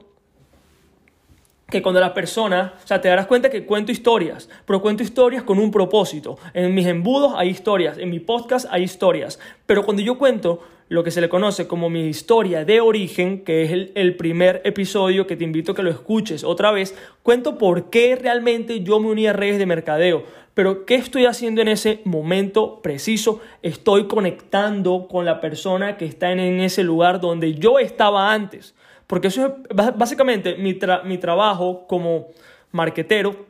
que 1.71 1.83
cuando 1.83 2.01
la 2.01 2.15
persona, 2.15 2.75
o 2.83 2.87
sea, 2.87 3.01
te 3.01 3.09
darás 3.09 3.27
cuenta 3.27 3.51
que 3.51 3.67
cuento 3.67 3.93
historias, 3.93 4.49
pero 4.65 4.81
cuento 4.81 5.03
historias 5.03 5.43
con 5.43 5.59
un 5.59 5.71
propósito. 5.71 6.39
En 6.55 6.75
mis 6.75 6.87
embudos 6.87 7.35
hay 7.37 7.51
historias, 7.51 7.99
en 7.99 8.11
mi 8.11 8.21
podcast 8.21 8.67
hay 8.71 8.85
historias, 8.85 9.39
pero 9.67 9.85
cuando 9.85 10.03
yo 10.03 10.17
cuento 10.17 10.63
lo 10.89 11.05
que 11.05 11.11
se 11.11 11.21
le 11.21 11.29
conoce 11.29 11.67
como 11.67 11.91
mi 11.91 12.07
historia 12.07 12.65
de 12.65 12.81
origen, 12.81 13.45
que 13.45 13.65
es 13.65 13.73
el, 13.73 13.93
el, 13.95 14.17
primer 14.17 14.63
episodio 14.65 15.27
que 15.27 15.37
te 15.37 15.45
invito 15.45 15.73
a 15.73 15.75
que 15.75 15.83
lo 15.83 15.91
escuches 15.91 16.43
otra 16.43 16.71
vez, 16.71 16.95
cuento 17.23 17.59
por 17.59 17.91
qué 17.91 18.17
realmente 18.17 18.81
yo 18.81 18.99
me 18.99 19.09
uní 19.09 19.27
a 19.27 19.35
redes 19.35 19.59
de 19.59 19.67
mercadeo. 19.67 20.25
Pero 20.59 20.87
¿qué 20.87 20.97
estoy 20.97 21.25
haciendo 21.25 21.63
en 21.63 21.69
ese 21.69 22.01
momento 22.03 22.83
preciso? 22.83 23.41
Estoy 23.63 24.09
conectando 24.09 25.07
con 25.09 25.25
la 25.25 25.41
persona 25.41 25.97
que 25.97 26.05
está 26.05 26.33
en, 26.33 26.59
ese 26.59 26.83
lugar 26.83 27.21
donde 27.21 27.55
yo 27.55 27.79
estaba 27.79 28.33
antes. 28.33 28.75
Porque 29.07 29.29
eso 29.29 29.47
es 29.47 29.77
básicamente 29.97 30.57
mi, 30.57 30.77
mi 31.05 31.19
trabajo 31.19 31.87
como 31.87 32.27
marquetero 32.73 33.47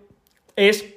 es 0.54 0.96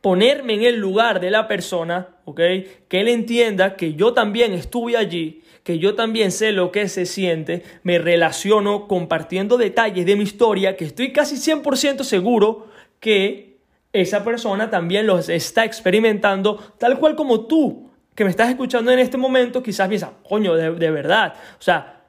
ponerme 0.00 0.54
en 0.54 0.62
el 0.62 0.76
lugar 0.76 1.20
de 1.20 1.30
la 1.30 1.46
persona, 1.48 2.08
¿ok? 2.24 2.40
Que 2.88 3.00
él 3.02 3.08
entienda 3.08 3.76
que 3.76 3.92
yo 3.92 4.14
también 4.14 4.54
estuve 4.54 4.96
allí, 4.96 5.42
que 5.64 5.78
yo 5.78 5.94
también 5.94 6.32
sé 6.32 6.52
lo 6.52 6.72
que 6.72 6.88
se 6.88 7.04
siente, 7.04 7.62
me 7.82 7.98
relaciono 7.98 8.88
compartiendo 8.88 9.58
detalles 9.58 10.06
de 10.06 10.16
mi 10.16 10.22
historia, 10.22 10.78
que 10.78 10.86
estoy 10.86 11.12
casi 11.12 11.36
100% 11.36 12.04
seguro 12.04 12.68
que 13.00 13.55
esa 13.96 14.24
persona 14.24 14.70
también 14.70 15.06
los 15.06 15.28
está 15.28 15.64
experimentando, 15.64 16.56
tal 16.78 16.98
cual 16.98 17.16
como 17.16 17.46
tú, 17.46 17.90
que 18.14 18.24
me 18.24 18.30
estás 18.30 18.48
escuchando 18.48 18.90
en 18.90 18.98
este 18.98 19.18
momento, 19.18 19.62
quizás 19.62 19.88
piensas, 19.88 20.10
coño, 20.28 20.54
de, 20.54 20.72
de 20.72 20.90
verdad, 20.90 21.34
o 21.58 21.62
sea, 21.62 22.04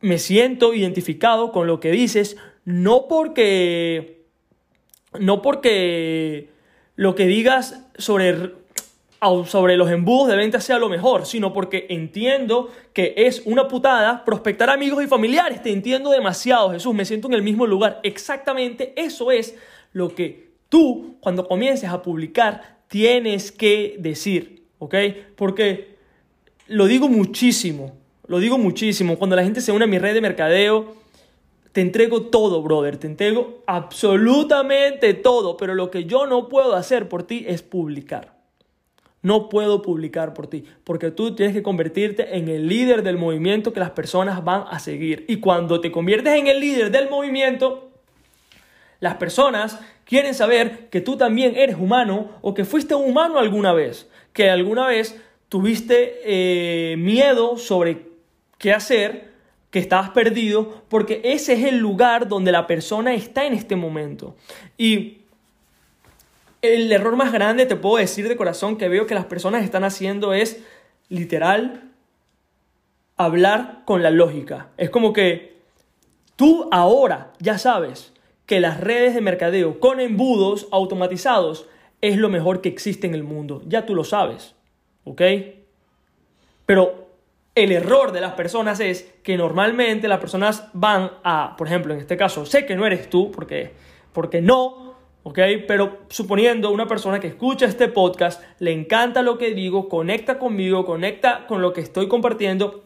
me 0.00 0.18
siento 0.18 0.72
identificado 0.74 1.52
con 1.52 1.66
lo 1.66 1.78
que 1.78 1.90
dices, 1.90 2.36
no 2.64 3.06
porque, 3.08 4.24
no 5.18 5.42
porque 5.42 6.50
lo 6.96 7.14
que 7.14 7.26
digas 7.26 7.86
sobre, 7.96 8.54
sobre 9.46 9.76
los 9.76 9.90
embudos 9.90 10.28
de 10.28 10.36
venta 10.36 10.60
sea 10.60 10.78
lo 10.78 10.88
mejor, 10.88 11.26
sino 11.26 11.52
porque 11.52 11.86
entiendo 11.90 12.70
que 12.92 13.14
es 13.16 13.42
una 13.44 13.68
putada 13.68 14.24
prospectar 14.24 14.70
amigos 14.70 15.04
y 15.04 15.06
familiares. 15.06 15.62
Te 15.62 15.72
entiendo 15.72 16.10
demasiado, 16.10 16.70
Jesús, 16.72 16.94
me 16.94 17.04
siento 17.04 17.28
en 17.28 17.34
el 17.34 17.42
mismo 17.42 17.66
lugar. 17.66 18.00
Exactamente 18.02 18.92
eso 18.96 19.30
es 19.30 19.56
lo 19.92 20.14
que 20.14 20.49
tú, 20.70 21.16
cuando 21.20 21.46
comiences 21.46 21.90
a 21.90 22.00
publicar, 22.00 22.78
tienes 22.88 23.52
que 23.52 23.96
decir, 23.98 24.64
¿ok? 24.78 24.94
Porque 25.36 25.96
lo 26.66 26.86
digo 26.86 27.08
muchísimo, 27.08 27.92
lo 28.26 28.38
digo 28.38 28.56
muchísimo. 28.56 29.18
Cuando 29.18 29.36
la 29.36 29.42
gente 29.42 29.60
se 29.60 29.72
une 29.72 29.84
a 29.84 29.88
mi 29.88 29.98
red 29.98 30.14
de 30.14 30.20
mercadeo, 30.22 30.94
te 31.72 31.80
entrego 31.80 32.22
todo, 32.22 32.62
brother. 32.62 32.96
Te 32.96 33.06
entrego 33.06 33.62
absolutamente 33.66 35.14
todo. 35.14 35.56
Pero 35.56 35.74
lo 35.74 35.90
que 35.90 36.04
yo 36.04 36.26
no 36.26 36.48
puedo 36.48 36.74
hacer 36.74 37.08
por 37.08 37.24
ti 37.24 37.44
es 37.46 37.62
publicar. 37.62 38.38
No 39.22 39.48
puedo 39.48 39.82
publicar 39.82 40.32
por 40.32 40.46
ti. 40.46 40.64
Porque 40.84 41.10
tú 41.10 41.34
tienes 41.34 41.54
que 41.54 41.62
convertirte 41.62 42.36
en 42.36 42.48
el 42.48 42.68
líder 42.68 43.02
del 43.02 43.18
movimiento 43.18 43.72
que 43.72 43.80
las 43.80 43.90
personas 43.90 44.44
van 44.44 44.64
a 44.70 44.78
seguir. 44.78 45.24
Y 45.28 45.36
cuando 45.36 45.80
te 45.80 45.92
conviertes 45.92 46.32
en 46.34 46.46
el 46.46 46.60
líder 46.60 46.90
del 46.90 47.10
movimiento, 47.10 47.89
las 49.00 49.16
personas 49.16 49.78
quieren 50.04 50.34
saber 50.34 50.88
que 50.90 51.00
tú 51.00 51.16
también 51.16 51.56
eres 51.56 51.76
humano 51.76 52.30
o 52.42 52.54
que 52.54 52.64
fuiste 52.64 52.94
humano 52.94 53.38
alguna 53.38 53.72
vez. 53.72 54.08
Que 54.32 54.50
alguna 54.50 54.86
vez 54.86 55.20
tuviste 55.48 56.20
eh, 56.24 56.96
miedo 56.96 57.56
sobre 57.56 58.06
qué 58.58 58.72
hacer, 58.72 59.30
que 59.70 59.78
estabas 59.78 60.10
perdido, 60.10 60.82
porque 60.88 61.20
ese 61.24 61.54
es 61.54 61.64
el 61.64 61.78
lugar 61.78 62.28
donde 62.28 62.52
la 62.52 62.66
persona 62.66 63.14
está 63.14 63.46
en 63.46 63.54
este 63.54 63.74
momento. 63.74 64.36
Y 64.76 65.18
el 66.60 66.92
error 66.92 67.16
más 67.16 67.32
grande, 67.32 67.66
te 67.66 67.76
puedo 67.76 67.96
decir 67.96 68.28
de 68.28 68.36
corazón, 68.36 68.76
que 68.76 68.88
veo 68.88 69.06
que 69.06 69.14
las 69.14 69.24
personas 69.24 69.64
están 69.64 69.84
haciendo 69.84 70.34
es 70.34 70.62
literal 71.08 71.90
hablar 73.16 73.82
con 73.86 74.02
la 74.02 74.10
lógica. 74.10 74.68
Es 74.76 74.90
como 74.90 75.12
que 75.12 75.56
tú 76.36 76.68
ahora 76.70 77.32
ya 77.38 77.56
sabes 77.56 78.12
que 78.50 78.58
las 78.58 78.80
redes 78.80 79.14
de 79.14 79.20
mercadeo 79.20 79.78
con 79.78 80.00
embudos 80.00 80.66
automatizados 80.72 81.68
es 82.00 82.16
lo 82.16 82.28
mejor 82.28 82.60
que 82.60 82.68
existe 82.68 83.06
en 83.06 83.14
el 83.14 83.22
mundo. 83.22 83.62
Ya 83.64 83.86
tú 83.86 83.94
lo 83.94 84.02
sabes. 84.02 84.56
¿Ok? 85.04 85.22
Pero 86.66 87.06
el 87.54 87.70
error 87.70 88.10
de 88.10 88.20
las 88.20 88.32
personas 88.32 88.80
es 88.80 89.08
que 89.22 89.36
normalmente 89.36 90.08
las 90.08 90.18
personas 90.18 90.64
van 90.72 91.12
a, 91.22 91.54
por 91.56 91.68
ejemplo, 91.68 91.94
en 91.94 92.00
este 92.00 92.16
caso, 92.16 92.44
sé 92.44 92.66
que 92.66 92.74
no 92.74 92.84
eres 92.84 93.08
tú, 93.08 93.30
porque, 93.30 93.70
porque 94.12 94.42
no, 94.42 94.96
¿ok? 95.22 95.38
Pero 95.68 96.00
suponiendo 96.08 96.72
una 96.72 96.88
persona 96.88 97.20
que 97.20 97.28
escucha 97.28 97.66
este 97.66 97.86
podcast, 97.86 98.42
le 98.58 98.72
encanta 98.72 99.22
lo 99.22 99.38
que 99.38 99.54
digo, 99.54 99.88
conecta 99.88 100.40
conmigo, 100.40 100.84
conecta 100.84 101.46
con 101.46 101.62
lo 101.62 101.72
que 101.72 101.82
estoy 101.82 102.08
compartiendo, 102.08 102.82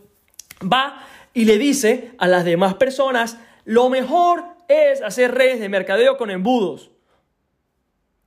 va 0.62 1.06
y 1.32 1.46
le 1.46 1.56
dice 1.56 2.10
a 2.18 2.28
las 2.28 2.44
demás 2.44 2.74
personas, 2.74 3.40
lo 3.64 3.88
mejor 3.88 4.53
es 4.68 5.02
hacer 5.02 5.34
redes 5.34 5.60
de 5.60 5.68
mercadeo 5.68 6.16
con 6.16 6.30
embudos. 6.30 6.90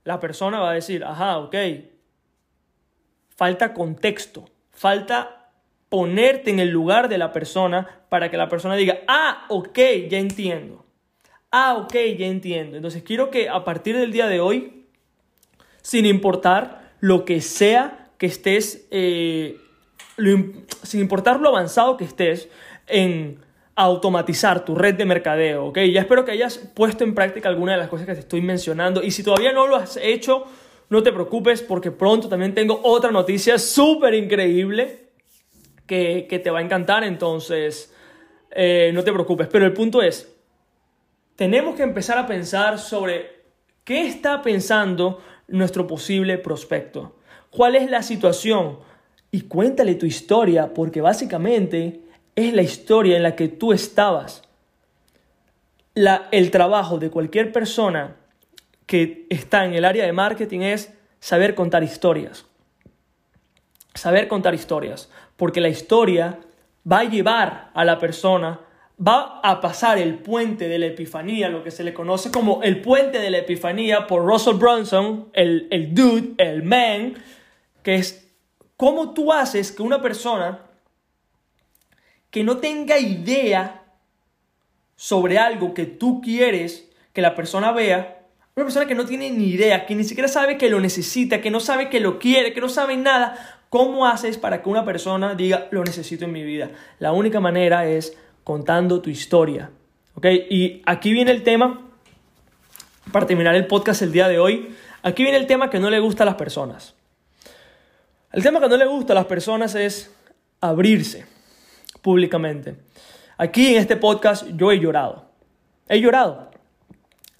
La 0.04 0.20
persona 0.20 0.60
va 0.60 0.70
a 0.70 0.74
decir, 0.74 1.04
ajá, 1.04 1.38
ok, 1.38 1.54
falta 3.36 3.74
contexto, 3.74 4.48
falta 4.70 5.50
ponerte 5.88 6.50
en 6.50 6.60
el 6.60 6.70
lugar 6.70 7.08
de 7.08 7.18
la 7.18 7.32
persona 7.32 8.04
para 8.08 8.30
que 8.30 8.36
la 8.36 8.48
persona 8.48 8.74
diga, 8.74 9.00
ah, 9.06 9.46
ok, 9.48 9.78
ya 10.08 10.18
entiendo. 10.18 10.84
Ah, 11.50 11.76
ok, 11.76 11.94
ya 12.16 12.26
entiendo. 12.26 12.76
Entonces 12.76 13.02
quiero 13.02 13.30
que 13.30 13.48
a 13.48 13.64
partir 13.64 13.96
del 13.96 14.12
día 14.12 14.26
de 14.26 14.40
hoy, 14.40 14.86
sin 15.82 16.04
importar 16.04 16.92
lo 17.00 17.24
que 17.24 17.40
sea 17.40 18.10
que 18.18 18.26
estés, 18.26 18.86
eh, 18.90 19.56
sin 20.82 21.00
importar 21.00 21.40
lo 21.40 21.48
avanzado 21.48 21.96
que 21.96 22.04
estés 22.04 22.48
en 22.86 23.40
automatizar 23.78 24.64
tu 24.64 24.74
red 24.74 24.96
de 24.96 25.04
mercadeo, 25.04 25.66
¿ok? 25.66 25.78
Ya 25.92 26.00
espero 26.00 26.24
que 26.24 26.32
hayas 26.32 26.58
puesto 26.58 27.04
en 27.04 27.14
práctica 27.14 27.48
alguna 27.48 27.72
de 27.72 27.78
las 27.78 27.88
cosas 27.88 28.06
que 28.06 28.14
te 28.14 28.20
estoy 28.20 28.42
mencionando 28.42 29.04
y 29.04 29.12
si 29.12 29.22
todavía 29.22 29.52
no 29.52 29.68
lo 29.68 29.76
has 29.76 29.96
hecho, 30.02 30.46
no 30.90 31.00
te 31.04 31.12
preocupes 31.12 31.62
porque 31.62 31.92
pronto 31.92 32.28
también 32.28 32.54
tengo 32.54 32.80
otra 32.82 33.12
noticia 33.12 33.56
súper 33.56 34.14
increíble 34.14 35.10
que, 35.86 36.40
te 36.42 36.50
va 36.50 36.58
a 36.58 36.62
encantar, 36.62 37.04
entonces 37.04 37.94
eh, 38.50 38.90
no 38.92 39.04
te 39.04 39.12
preocupes. 39.12 39.46
Pero 39.46 39.64
el 39.64 39.72
punto 39.72 40.02
es, 40.02 40.28
tenemos 41.36 41.76
que 41.76 41.84
empezar 41.84 42.18
a 42.18 42.26
pensar 42.26 42.80
sobre 42.80 43.44
qué 43.84 44.08
está 44.08 44.42
pensando 44.42 45.20
nuestro 45.46 45.86
posible 45.86 46.36
prospecto, 46.36 47.14
cuál 47.50 47.76
es 47.76 47.88
la 47.88 48.02
situación 48.02 48.80
y 49.30 49.42
cuéntale 49.42 49.94
tu 49.94 50.04
historia 50.04 50.74
porque 50.74 51.00
básicamente 51.00 52.07
es 52.46 52.54
la 52.54 52.62
historia 52.62 53.16
en 53.16 53.22
la 53.22 53.34
que 53.34 53.48
tú 53.48 53.72
estabas. 53.72 54.42
La, 55.94 56.28
el 56.30 56.50
trabajo 56.50 56.98
de 56.98 57.10
cualquier 57.10 57.52
persona 57.52 58.16
que 58.86 59.26
está 59.28 59.64
en 59.64 59.74
el 59.74 59.84
área 59.84 60.04
de 60.04 60.12
marketing 60.12 60.60
es 60.60 60.94
saber 61.18 61.54
contar 61.54 61.82
historias. 61.82 62.46
Saber 63.94 64.28
contar 64.28 64.54
historias 64.54 65.10
porque 65.38 65.60
la 65.60 65.68
historia 65.68 66.40
va 66.90 67.00
a 67.00 67.04
llevar 67.04 67.70
a 67.72 67.84
la 67.84 67.98
persona, 67.98 68.60
va 69.00 69.40
a 69.42 69.60
pasar 69.60 69.98
el 69.98 70.18
puente 70.18 70.68
de 70.68 70.78
la 70.78 70.86
epifanía, 70.86 71.48
lo 71.48 71.62
que 71.62 71.70
se 71.70 71.84
le 71.84 71.94
conoce 71.94 72.30
como 72.30 72.62
el 72.62 72.82
puente 72.82 73.20
de 73.20 73.30
la 73.30 73.38
epifanía 73.38 74.06
por 74.06 74.24
Russell 74.24 74.56
Brunson, 74.56 75.28
el, 75.32 75.68
el 75.70 75.94
dude, 75.94 76.34
el 76.38 76.64
man, 76.64 77.14
que 77.82 77.94
es 77.94 78.28
cómo 78.76 79.14
tú 79.14 79.32
haces 79.32 79.70
que 79.70 79.82
una 79.82 80.02
persona 80.02 80.67
que 82.30 82.44
no 82.44 82.58
tenga 82.58 82.98
idea 82.98 83.84
sobre 84.96 85.38
algo 85.38 85.74
que 85.74 85.86
tú 85.86 86.20
quieres 86.20 86.88
que 87.12 87.22
la 87.22 87.34
persona 87.34 87.72
vea, 87.72 88.26
una 88.54 88.64
persona 88.64 88.86
que 88.86 88.94
no 88.94 89.06
tiene 89.06 89.30
ni 89.30 89.50
idea, 89.50 89.86
que 89.86 89.94
ni 89.94 90.04
siquiera 90.04 90.28
sabe 90.28 90.58
que 90.58 90.68
lo 90.68 90.80
necesita, 90.80 91.40
que 91.40 91.50
no 91.50 91.60
sabe 91.60 91.88
que 91.88 92.00
lo 92.00 92.18
quiere, 92.18 92.52
que 92.52 92.60
no 92.60 92.68
sabe 92.68 92.96
nada, 92.96 93.58
¿Cómo 93.70 94.06
haces 94.06 94.38
para 94.38 94.62
que 94.62 94.68
una 94.68 94.84
persona 94.84 95.34
diga 95.34 95.68
lo 95.70 95.84
necesito 95.84 96.24
en 96.24 96.32
mi 96.32 96.42
vida? 96.42 96.70
La 96.98 97.12
única 97.12 97.38
manera 97.38 97.86
es 97.86 98.16
contando 98.42 99.02
tu 99.02 99.10
historia. 99.10 99.70
¿Ok? 100.14 100.26
Y 100.48 100.82
aquí 100.86 101.12
viene 101.12 101.30
el 101.32 101.42
tema, 101.42 101.82
para 103.12 103.26
terminar 103.26 103.54
el 103.54 103.66
podcast 103.66 104.00
el 104.02 104.10
día 104.10 104.26
de 104.26 104.38
hoy, 104.38 104.74
aquí 105.02 105.22
viene 105.22 105.38
el 105.38 105.46
tema 105.46 105.68
que 105.68 105.78
no 105.78 105.90
le 105.90 106.00
gusta 106.00 106.22
a 106.22 106.26
las 106.26 106.36
personas. 106.36 106.94
El 108.32 108.42
tema 108.42 108.58
que 108.60 108.68
no 108.68 108.76
le 108.76 108.86
gusta 108.86 109.12
a 109.12 109.16
las 109.16 109.26
personas 109.26 109.74
es 109.74 110.14
abrirse 110.60 111.26
públicamente. 111.98 112.76
Aquí 113.36 113.74
en 113.74 113.80
este 113.80 113.96
podcast 113.96 114.46
yo 114.56 114.72
he 114.72 114.80
llorado. 114.80 115.26
He 115.88 116.00
llorado. 116.00 116.50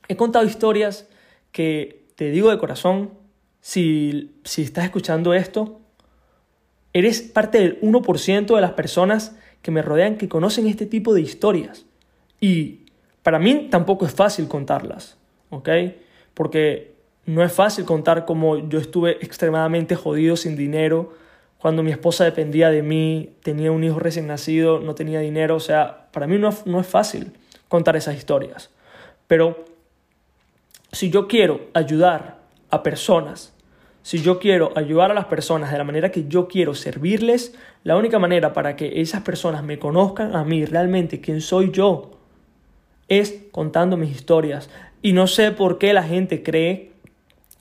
He 0.08 0.16
contado 0.16 0.44
historias 0.44 1.08
que 1.52 2.06
te 2.14 2.30
digo 2.30 2.50
de 2.50 2.58
corazón, 2.58 3.10
si, 3.60 4.32
si 4.44 4.62
estás 4.62 4.84
escuchando 4.84 5.34
esto, 5.34 5.80
Eres 6.92 7.20
parte 7.20 7.58
del 7.58 7.80
1% 7.80 8.54
de 8.54 8.60
las 8.60 8.72
personas 8.72 9.36
que 9.62 9.70
me 9.70 9.82
rodean 9.82 10.16
que 10.16 10.28
conocen 10.28 10.66
este 10.66 10.86
tipo 10.86 11.12
de 11.14 11.20
historias. 11.20 11.84
Y 12.40 12.86
para 13.22 13.38
mí 13.38 13.68
tampoco 13.70 14.06
es 14.06 14.14
fácil 14.14 14.48
contarlas, 14.48 15.16
¿ok? 15.50 15.68
Porque 16.34 16.94
no 17.26 17.44
es 17.44 17.52
fácil 17.52 17.84
contar 17.84 18.24
cómo 18.24 18.68
yo 18.68 18.78
estuve 18.78 19.12
extremadamente 19.24 19.96
jodido 19.96 20.36
sin 20.36 20.56
dinero, 20.56 21.12
cuando 21.58 21.82
mi 21.82 21.90
esposa 21.90 22.24
dependía 22.24 22.70
de 22.70 22.82
mí, 22.82 23.30
tenía 23.42 23.72
un 23.72 23.84
hijo 23.84 23.98
recién 23.98 24.26
nacido, 24.26 24.80
no 24.80 24.94
tenía 24.94 25.20
dinero, 25.20 25.56
o 25.56 25.60
sea, 25.60 26.08
para 26.12 26.26
mí 26.26 26.38
no, 26.38 26.50
no 26.64 26.80
es 26.80 26.86
fácil 26.86 27.32
contar 27.68 27.96
esas 27.96 28.16
historias. 28.16 28.70
Pero 29.26 29.64
si 30.92 31.10
yo 31.10 31.28
quiero 31.28 31.60
ayudar 31.74 32.38
a 32.70 32.82
personas 32.82 33.52
si 34.08 34.22
yo 34.22 34.38
quiero 34.38 34.72
ayudar 34.74 35.10
a 35.10 35.14
las 35.14 35.26
personas 35.26 35.70
de 35.70 35.76
la 35.76 35.84
manera 35.84 36.10
que 36.10 36.26
yo 36.28 36.48
quiero 36.48 36.74
servirles, 36.74 37.54
la 37.84 37.94
única 37.94 38.18
manera 38.18 38.54
para 38.54 38.74
que 38.74 39.02
esas 39.02 39.20
personas 39.20 39.62
me 39.62 39.78
conozcan 39.78 40.34
a 40.34 40.44
mí 40.44 40.64
realmente 40.64 41.20
quién 41.20 41.42
soy 41.42 41.72
yo 41.72 42.12
es 43.08 43.44
contando 43.50 43.98
mis 43.98 44.10
historias. 44.10 44.70
Y 45.02 45.12
no 45.12 45.26
sé 45.26 45.50
por 45.50 45.76
qué 45.76 45.92
la 45.92 46.04
gente 46.04 46.42
cree 46.42 46.92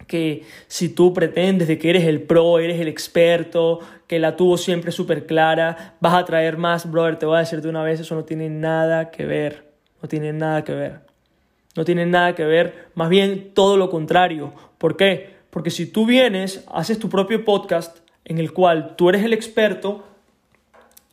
que 0.07 0.43
si 0.67 0.89
tú 0.89 1.13
pretendes 1.13 1.67
de 1.67 1.77
que 1.77 1.89
eres 1.89 2.05
el 2.05 2.21
pro, 2.21 2.59
eres 2.59 2.79
el 2.79 2.87
experto, 2.87 3.79
que 4.07 4.19
la 4.19 4.35
tuvo 4.35 4.57
siempre 4.57 4.91
súper 4.91 5.25
clara, 5.25 5.95
vas 5.99 6.13
a 6.13 6.25
traer 6.25 6.57
más, 6.57 6.89
brother, 6.89 7.19
te 7.19 7.25
voy 7.25 7.35
a 7.35 7.39
decir 7.39 7.61
de 7.61 7.69
una 7.69 7.83
vez, 7.83 7.99
eso 7.99 8.15
no 8.15 8.23
tiene 8.23 8.49
nada 8.49 9.11
que 9.11 9.25
ver, 9.25 9.67
no 10.01 10.07
tiene 10.07 10.33
nada 10.33 10.63
que 10.63 10.73
ver. 10.73 11.07
No 11.75 11.85
tiene 11.85 12.07
nada 12.07 12.33
que 12.33 12.43
ver, 12.43 12.87
más 12.95 13.07
bien 13.07 13.51
todo 13.53 13.77
lo 13.77 13.91
contrario. 13.91 14.51
¿Por 14.79 14.97
qué? 14.97 15.35
Porque 15.51 15.69
si 15.69 15.85
tú 15.85 16.07
vienes, 16.07 16.65
haces 16.71 16.97
tu 16.97 17.07
propio 17.07 17.45
podcast 17.45 17.99
en 18.25 18.39
el 18.39 18.51
cual 18.51 18.95
tú 18.95 19.09
eres 19.09 19.23
el 19.23 19.31
experto, 19.31 20.03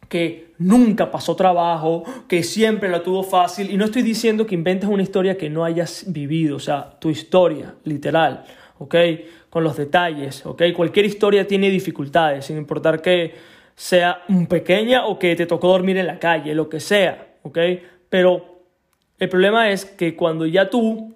que 0.08 0.54
nunca 0.56 1.10
pasó 1.10 1.36
trabajo, 1.36 2.04
que 2.28 2.42
siempre 2.42 2.88
la 2.88 3.02
tuvo 3.02 3.22
fácil, 3.22 3.70
y 3.70 3.76
no 3.76 3.84
estoy 3.84 4.00
diciendo 4.00 4.46
que 4.46 4.54
inventes 4.54 4.88
una 4.88 5.02
historia 5.02 5.36
que 5.36 5.50
no 5.50 5.64
hayas 5.64 6.04
vivido, 6.08 6.56
o 6.56 6.60
sea, 6.60 6.98
tu 6.98 7.10
historia, 7.10 7.74
literal. 7.84 8.44
¿Ok? 8.78 8.94
Con 9.50 9.64
los 9.64 9.76
detalles, 9.76 10.44
¿ok? 10.46 10.62
Cualquier 10.74 11.06
historia 11.06 11.46
tiene 11.46 11.70
dificultades, 11.70 12.46
sin 12.46 12.56
importar 12.56 13.00
que 13.00 13.34
sea 13.74 14.22
pequeña 14.48 15.06
o 15.06 15.18
que 15.18 15.34
te 15.36 15.46
tocó 15.46 15.68
dormir 15.68 15.96
en 15.96 16.06
la 16.06 16.18
calle, 16.18 16.54
lo 16.54 16.68
que 16.68 16.80
sea, 16.80 17.36
¿ok? 17.42 17.58
Pero 18.08 18.62
el 19.18 19.28
problema 19.28 19.70
es 19.70 19.84
que 19.84 20.16
cuando 20.16 20.46
ya 20.46 20.70
tú 20.70 21.14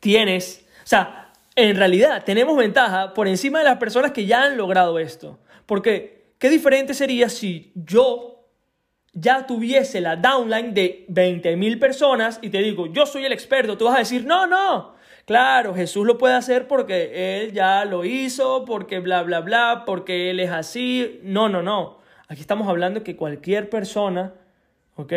tienes, 0.00 0.66
o 0.84 0.86
sea, 0.86 1.32
en 1.54 1.76
realidad 1.76 2.24
tenemos 2.24 2.56
ventaja 2.56 3.14
por 3.14 3.28
encima 3.28 3.58
de 3.58 3.66
las 3.66 3.78
personas 3.78 4.12
que 4.12 4.26
ya 4.26 4.44
han 4.44 4.56
logrado 4.56 4.98
esto. 4.98 5.38
Porque, 5.66 6.32
¿qué 6.38 6.48
diferente 6.48 6.94
sería 6.94 7.28
si 7.28 7.72
yo 7.74 8.46
ya 9.12 9.46
tuviese 9.46 10.00
la 10.00 10.16
downline 10.16 10.72
de 10.72 11.06
20.000 11.08 11.78
personas 11.78 12.38
y 12.42 12.50
te 12.50 12.58
digo, 12.58 12.86
yo 12.86 13.06
soy 13.06 13.24
el 13.24 13.32
experto, 13.32 13.76
tú 13.76 13.86
vas 13.86 13.96
a 13.96 14.00
decir, 14.00 14.24
no, 14.24 14.46
no, 14.46 14.94
Claro, 15.30 15.76
Jesús 15.76 16.04
lo 16.04 16.18
puede 16.18 16.34
hacer 16.34 16.66
porque 16.66 17.44
Él 17.44 17.52
ya 17.52 17.84
lo 17.84 18.04
hizo, 18.04 18.64
porque 18.64 18.98
bla, 18.98 19.22
bla, 19.22 19.38
bla, 19.38 19.84
porque 19.86 20.28
Él 20.28 20.40
es 20.40 20.50
así. 20.50 21.20
No, 21.22 21.48
no, 21.48 21.62
no. 21.62 21.98
Aquí 22.26 22.40
estamos 22.40 22.66
hablando 22.66 23.04
que 23.04 23.14
cualquier 23.14 23.70
persona, 23.70 24.34
¿ok? 24.96 25.12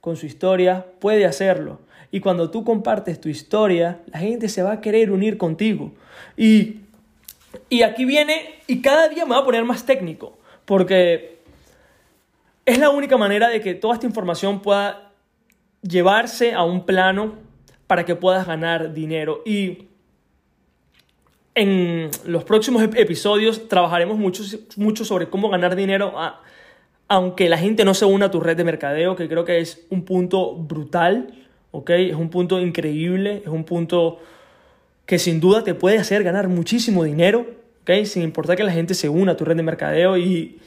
Con 0.00 0.16
su 0.16 0.26
historia 0.26 0.84
puede 0.98 1.24
hacerlo. 1.24 1.78
Y 2.10 2.18
cuando 2.18 2.50
tú 2.50 2.64
compartes 2.64 3.20
tu 3.20 3.28
historia, 3.28 4.00
la 4.06 4.18
gente 4.18 4.48
se 4.48 4.64
va 4.64 4.72
a 4.72 4.80
querer 4.80 5.12
unir 5.12 5.38
contigo. 5.38 5.92
Y, 6.36 6.80
y 7.68 7.82
aquí 7.82 8.04
viene, 8.04 8.56
y 8.66 8.82
cada 8.82 9.08
día 9.08 9.24
me 9.24 9.36
va 9.36 9.42
a 9.42 9.44
poner 9.44 9.64
más 9.64 9.86
técnico, 9.86 10.36
porque 10.64 11.38
es 12.66 12.80
la 12.80 12.90
única 12.90 13.16
manera 13.16 13.50
de 13.50 13.60
que 13.60 13.74
toda 13.74 13.94
esta 13.94 14.06
información 14.06 14.62
pueda 14.62 15.12
llevarse 15.80 16.54
a 16.54 16.64
un 16.64 16.84
plano 16.84 17.43
para 17.86 18.04
que 18.04 18.14
puedas 18.14 18.46
ganar 18.46 18.94
dinero. 18.94 19.42
Y 19.44 19.88
en 21.54 22.10
los 22.24 22.44
próximos 22.44 22.82
episodios 22.82 23.68
trabajaremos 23.68 24.18
mucho, 24.18 24.42
mucho 24.76 25.04
sobre 25.04 25.28
cómo 25.28 25.48
ganar 25.48 25.76
dinero, 25.76 26.14
aunque 27.08 27.48
la 27.48 27.58
gente 27.58 27.84
no 27.84 27.94
se 27.94 28.04
una 28.04 28.26
a 28.26 28.30
tu 28.30 28.40
red 28.40 28.56
de 28.56 28.64
mercadeo, 28.64 29.14
que 29.14 29.28
creo 29.28 29.44
que 29.44 29.60
es 29.60 29.86
un 29.90 30.04
punto 30.04 30.54
brutal, 30.54 31.34
¿ok? 31.70 31.90
Es 31.90 32.16
un 32.16 32.30
punto 32.30 32.60
increíble, 32.60 33.42
es 33.44 33.48
un 33.48 33.64
punto 33.64 34.18
que 35.06 35.18
sin 35.18 35.38
duda 35.38 35.62
te 35.62 35.74
puede 35.74 35.98
hacer 35.98 36.24
ganar 36.24 36.48
muchísimo 36.48 37.04
dinero, 37.04 37.46
¿ok? 37.82 38.04
Sin 38.04 38.22
importar 38.22 38.56
que 38.56 38.64
la 38.64 38.72
gente 38.72 38.94
se 38.94 39.08
una 39.08 39.32
a 39.32 39.36
tu 39.36 39.44
red 39.44 39.56
de 39.56 39.62
mercadeo 39.62 40.16
y, 40.16 40.58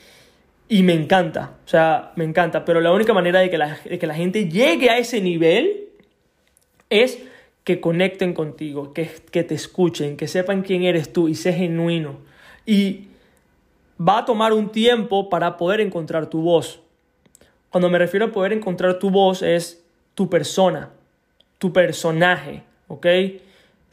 y 0.70 0.84
me 0.84 0.94
encanta, 0.94 1.56
o 1.66 1.68
sea, 1.68 2.12
me 2.16 2.24
encanta, 2.24 2.64
pero 2.64 2.80
la 2.80 2.94
única 2.94 3.14
manera 3.14 3.40
de 3.40 3.50
que 3.50 3.58
la, 3.58 3.78
de 3.84 3.98
que 4.00 4.08
la 4.08 4.16
gente 4.16 4.48
llegue 4.48 4.90
a 4.90 4.98
ese 4.98 5.20
nivel 5.20 5.87
es 6.90 7.20
que 7.64 7.82
conecten 7.82 8.34
contigo, 8.34 8.94
que, 8.94 9.10
que 9.30 9.44
te 9.44 9.54
escuchen, 9.54 10.16
que 10.16 10.28
sepan 10.28 10.62
quién 10.62 10.84
eres 10.84 11.12
tú 11.12 11.28
y 11.28 11.36
sé 11.36 11.52
genuino. 11.52 12.16
Y 12.66 13.08
va 14.00 14.20
a 14.20 14.26
tomar 14.26 14.54
un 14.54 14.70
tiempo 14.72 15.30
para 15.30 15.58
poder 15.58 15.82
encontrar 15.82 16.28
tu 16.28 16.42
voz. 16.42 16.80
Cuando 17.70 17.90
me 17.90 17.98
refiero 17.98 18.28
a 18.28 18.32
poder 18.32 18.54
encontrar 18.54 19.00
tu 19.00 19.10
voz 19.10 19.42
es 19.42 19.84
tu 20.16 20.30
persona, 20.30 20.92
tu 21.58 21.74
personaje, 21.74 22.64
¿ok? 22.88 23.06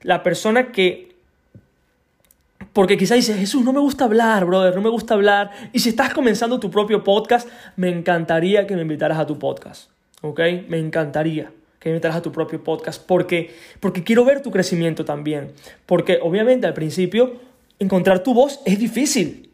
La 0.03 0.23
persona 0.23 0.71
que... 0.71 1.13
Porque 2.73 2.97
quizás 2.97 3.17
dices, 3.17 3.37
Jesús, 3.37 3.65
no 3.65 3.73
me 3.73 3.81
gusta 3.81 4.05
hablar, 4.05 4.45
brother, 4.45 4.75
no 4.77 4.83
me 4.83 4.89
gusta 4.89 5.15
hablar. 5.15 5.51
Y 5.73 5.81
si 5.81 5.89
estás 5.89 6.15
comenzando 6.15 6.61
tu 6.61 6.71
propio 6.71 7.03
podcast, 7.03 7.49
me 7.77 7.89
encantaría 7.89 8.67
que 8.67 8.77
me 8.77 8.83
invitaras 8.83 9.19
a 9.19 9.27
tu 9.27 9.39
podcast, 9.39 9.91
¿ok? 10.23 10.41
Me 10.69 10.79
encantaría 10.79 11.51
que 11.85 11.93
metas 11.93 12.17
a 12.17 12.23
tu 12.23 12.33
propio 12.33 12.65
podcast, 12.65 13.07
porque, 13.07 13.55
porque 13.79 14.03
quiero 14.03 14.25
ver 14.25 14.41
tu 14.41 14.51
crecimiento 14.51 15.05
también. 15.05 15.53
Porque 15.85 16.19
obviamente 16.23 16.67
al 16.67 16.73
principio 16.73 17.39
encontrar 17.79 18.23
tu 18.23 18.33
voz 18.33 18.63
es 18.65 18.79
difícil. 18.79 19.53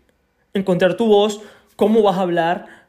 Encontrar 0.55 0.97
tu 0.97 1.07
voz, 1.07 1.43
cómo 1.75 2.03
vas 2.03 2.19
a 2.19 2.21
hablar, 2.21 2.87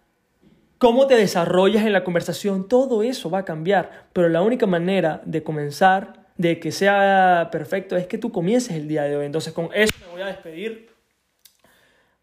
cómo 0.78 1.08
te 1.08 1.16
desarrollas 1.16 1.88
en 1.88 1.92
la 1.92 2.04
conversación, 2.04 2.68
todo 2.68 3.02
eso 3.02 3.32
va 3.32 3.40
a 3.40 3.46
cambiar. 3.46 4.10
Pero 4.14 4.30
la 4.30 4.44
única 4.44 4.68
manera 4.68 5.24
de 5.26 5.42
comenzar, 5.42 6.28
de 6.38 6.60
que 6.60 6.72
sea 6.72 7.50
perfecto, 7.52 7.98
es 7.98 8.06
que 8.06 8.20
tú 8.20 8.32
comiences 8.32 8.76
el 8.76 8.88
día 8.88 9.02
de 9.06 9.18
hoy. 9.18 9.26
Entonces 9.26 9.54
con 9.54 9.70
eso 9.74 9.96
me 10.06 10.12
voy 10.12 10.22
a 10.22 10.28
despedir. 10.28 10.92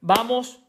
Vamos 0.00 0.60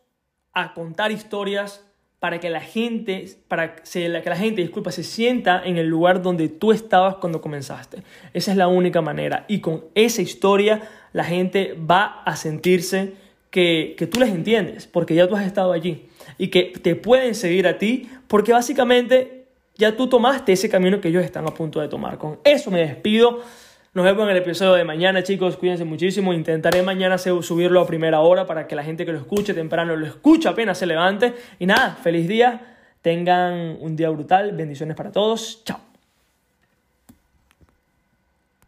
a 0.51 0.73
contar 0.73 1.11
historias 1.11 1.85
para 2.19 2.39
que 2.39 2.49
la 2.49 2.59
gente, 2.59 3.25
para 3.47 3.75
que 3.75 4.09
la 4.09 4.35
gente, 4.35 4.61
disculpa, 4.61 4.91
se 4.91 5.03
sienta 5.03 5.61
en 5.63 5.77
el 5.77 5.87
lugar 5.87 6.21
donde 6.21 6.49
tú 6.49 6.71
estabas 6.71 7.15
cuando 7.15 7.41
comenzaste. 7.41 8.03
Esa 8.33 8.51
es 8.51 8.57
la 8.57 8.67
única 8.67 9.01
manera. 9.01 9.45
Y 9.47 9.59
con 9.59 9.85
esa 9.95 10.21
historia 10.21 10.81
la 11.13 11.23
gente 11.23 11.75
va 11.89 12.21
a 12.25 12.35
sentirse 12.35 13.13
que, 13.51 13.95
que 13.97 14.05
tú 14.05 14.19
les 14.19 14.29
entiendes, 14.29 14.85
porque 14.85 15.15
ya 15.15 15.27
tú 15.27 15.35
has 15.35 15.45
estado 15.45 15.71
allí. 15.71 16.07
Y 16.37 16.49
que 16.49 16.73
te 16.81 16.95
pueden 16.95 17.35
seguir 17.35 17.67
a 17.67 17.77
ti, 17.77 18.09
porque 18.27 18.51
básicamente 18.51 19.45
ya 19.75 19.95
tú 19.95 20.07
tomaste 20.07 20.51
ese 20.51 20.69
camino 20.69 20.99
que 20.99 21.07
ellos 21.07 21.23
están 21.23 21.47
a 21.47 21.53
punto 21.53 21.79
de 21.79 21.87
tomar. 21.87 22.17
Con 22.17 22.39
eso 22.43 22.69
me 22.69 22.79
despido. 22.79 23.41
Nos 23.91 24.05
vemos 24.05 24.23
en 24.25 24.29
el 24.29 24.37
episodio 24.37 24.73
de 24.73 24.83
mañana, 24.83 25.23
chicos. 25.23 25.57
Cuídense 25.57 25.83
muchísimo. 25.83 26.31
Intentaré 26.31 26.83
mañana 26.83 27.17
subirlo 27.17 27.81
a 27.81 27.87
primera 27.87 28.19
hora 28.19 28.45
para 28.45 28.67
que 28.67 28.75
la 28.75 28.83
gente 28.83 29.03
que 29.03 29.11
lo 29.11 29.17
escuche 29.17 29.55
temprano 29.55 29.95
lo 29.95 30.05
escuche 30.05 30.47
apenas 30.47 30.77
se 30.77 30.85
levante. 30.85 31.33
Y 31.57 31.65
nada, 31.65 31.97
feliz 32.03 32.27
día. 32.27 32.77
Tengan 33.01 33.77
un 33.79 33.95
día 33.95 34.11
brutal. 34.11 34.51
Bendiciones 34.51 34.95
para 34.95 35.11
todos. 35.11 35.63
Chao. 35.65 35.88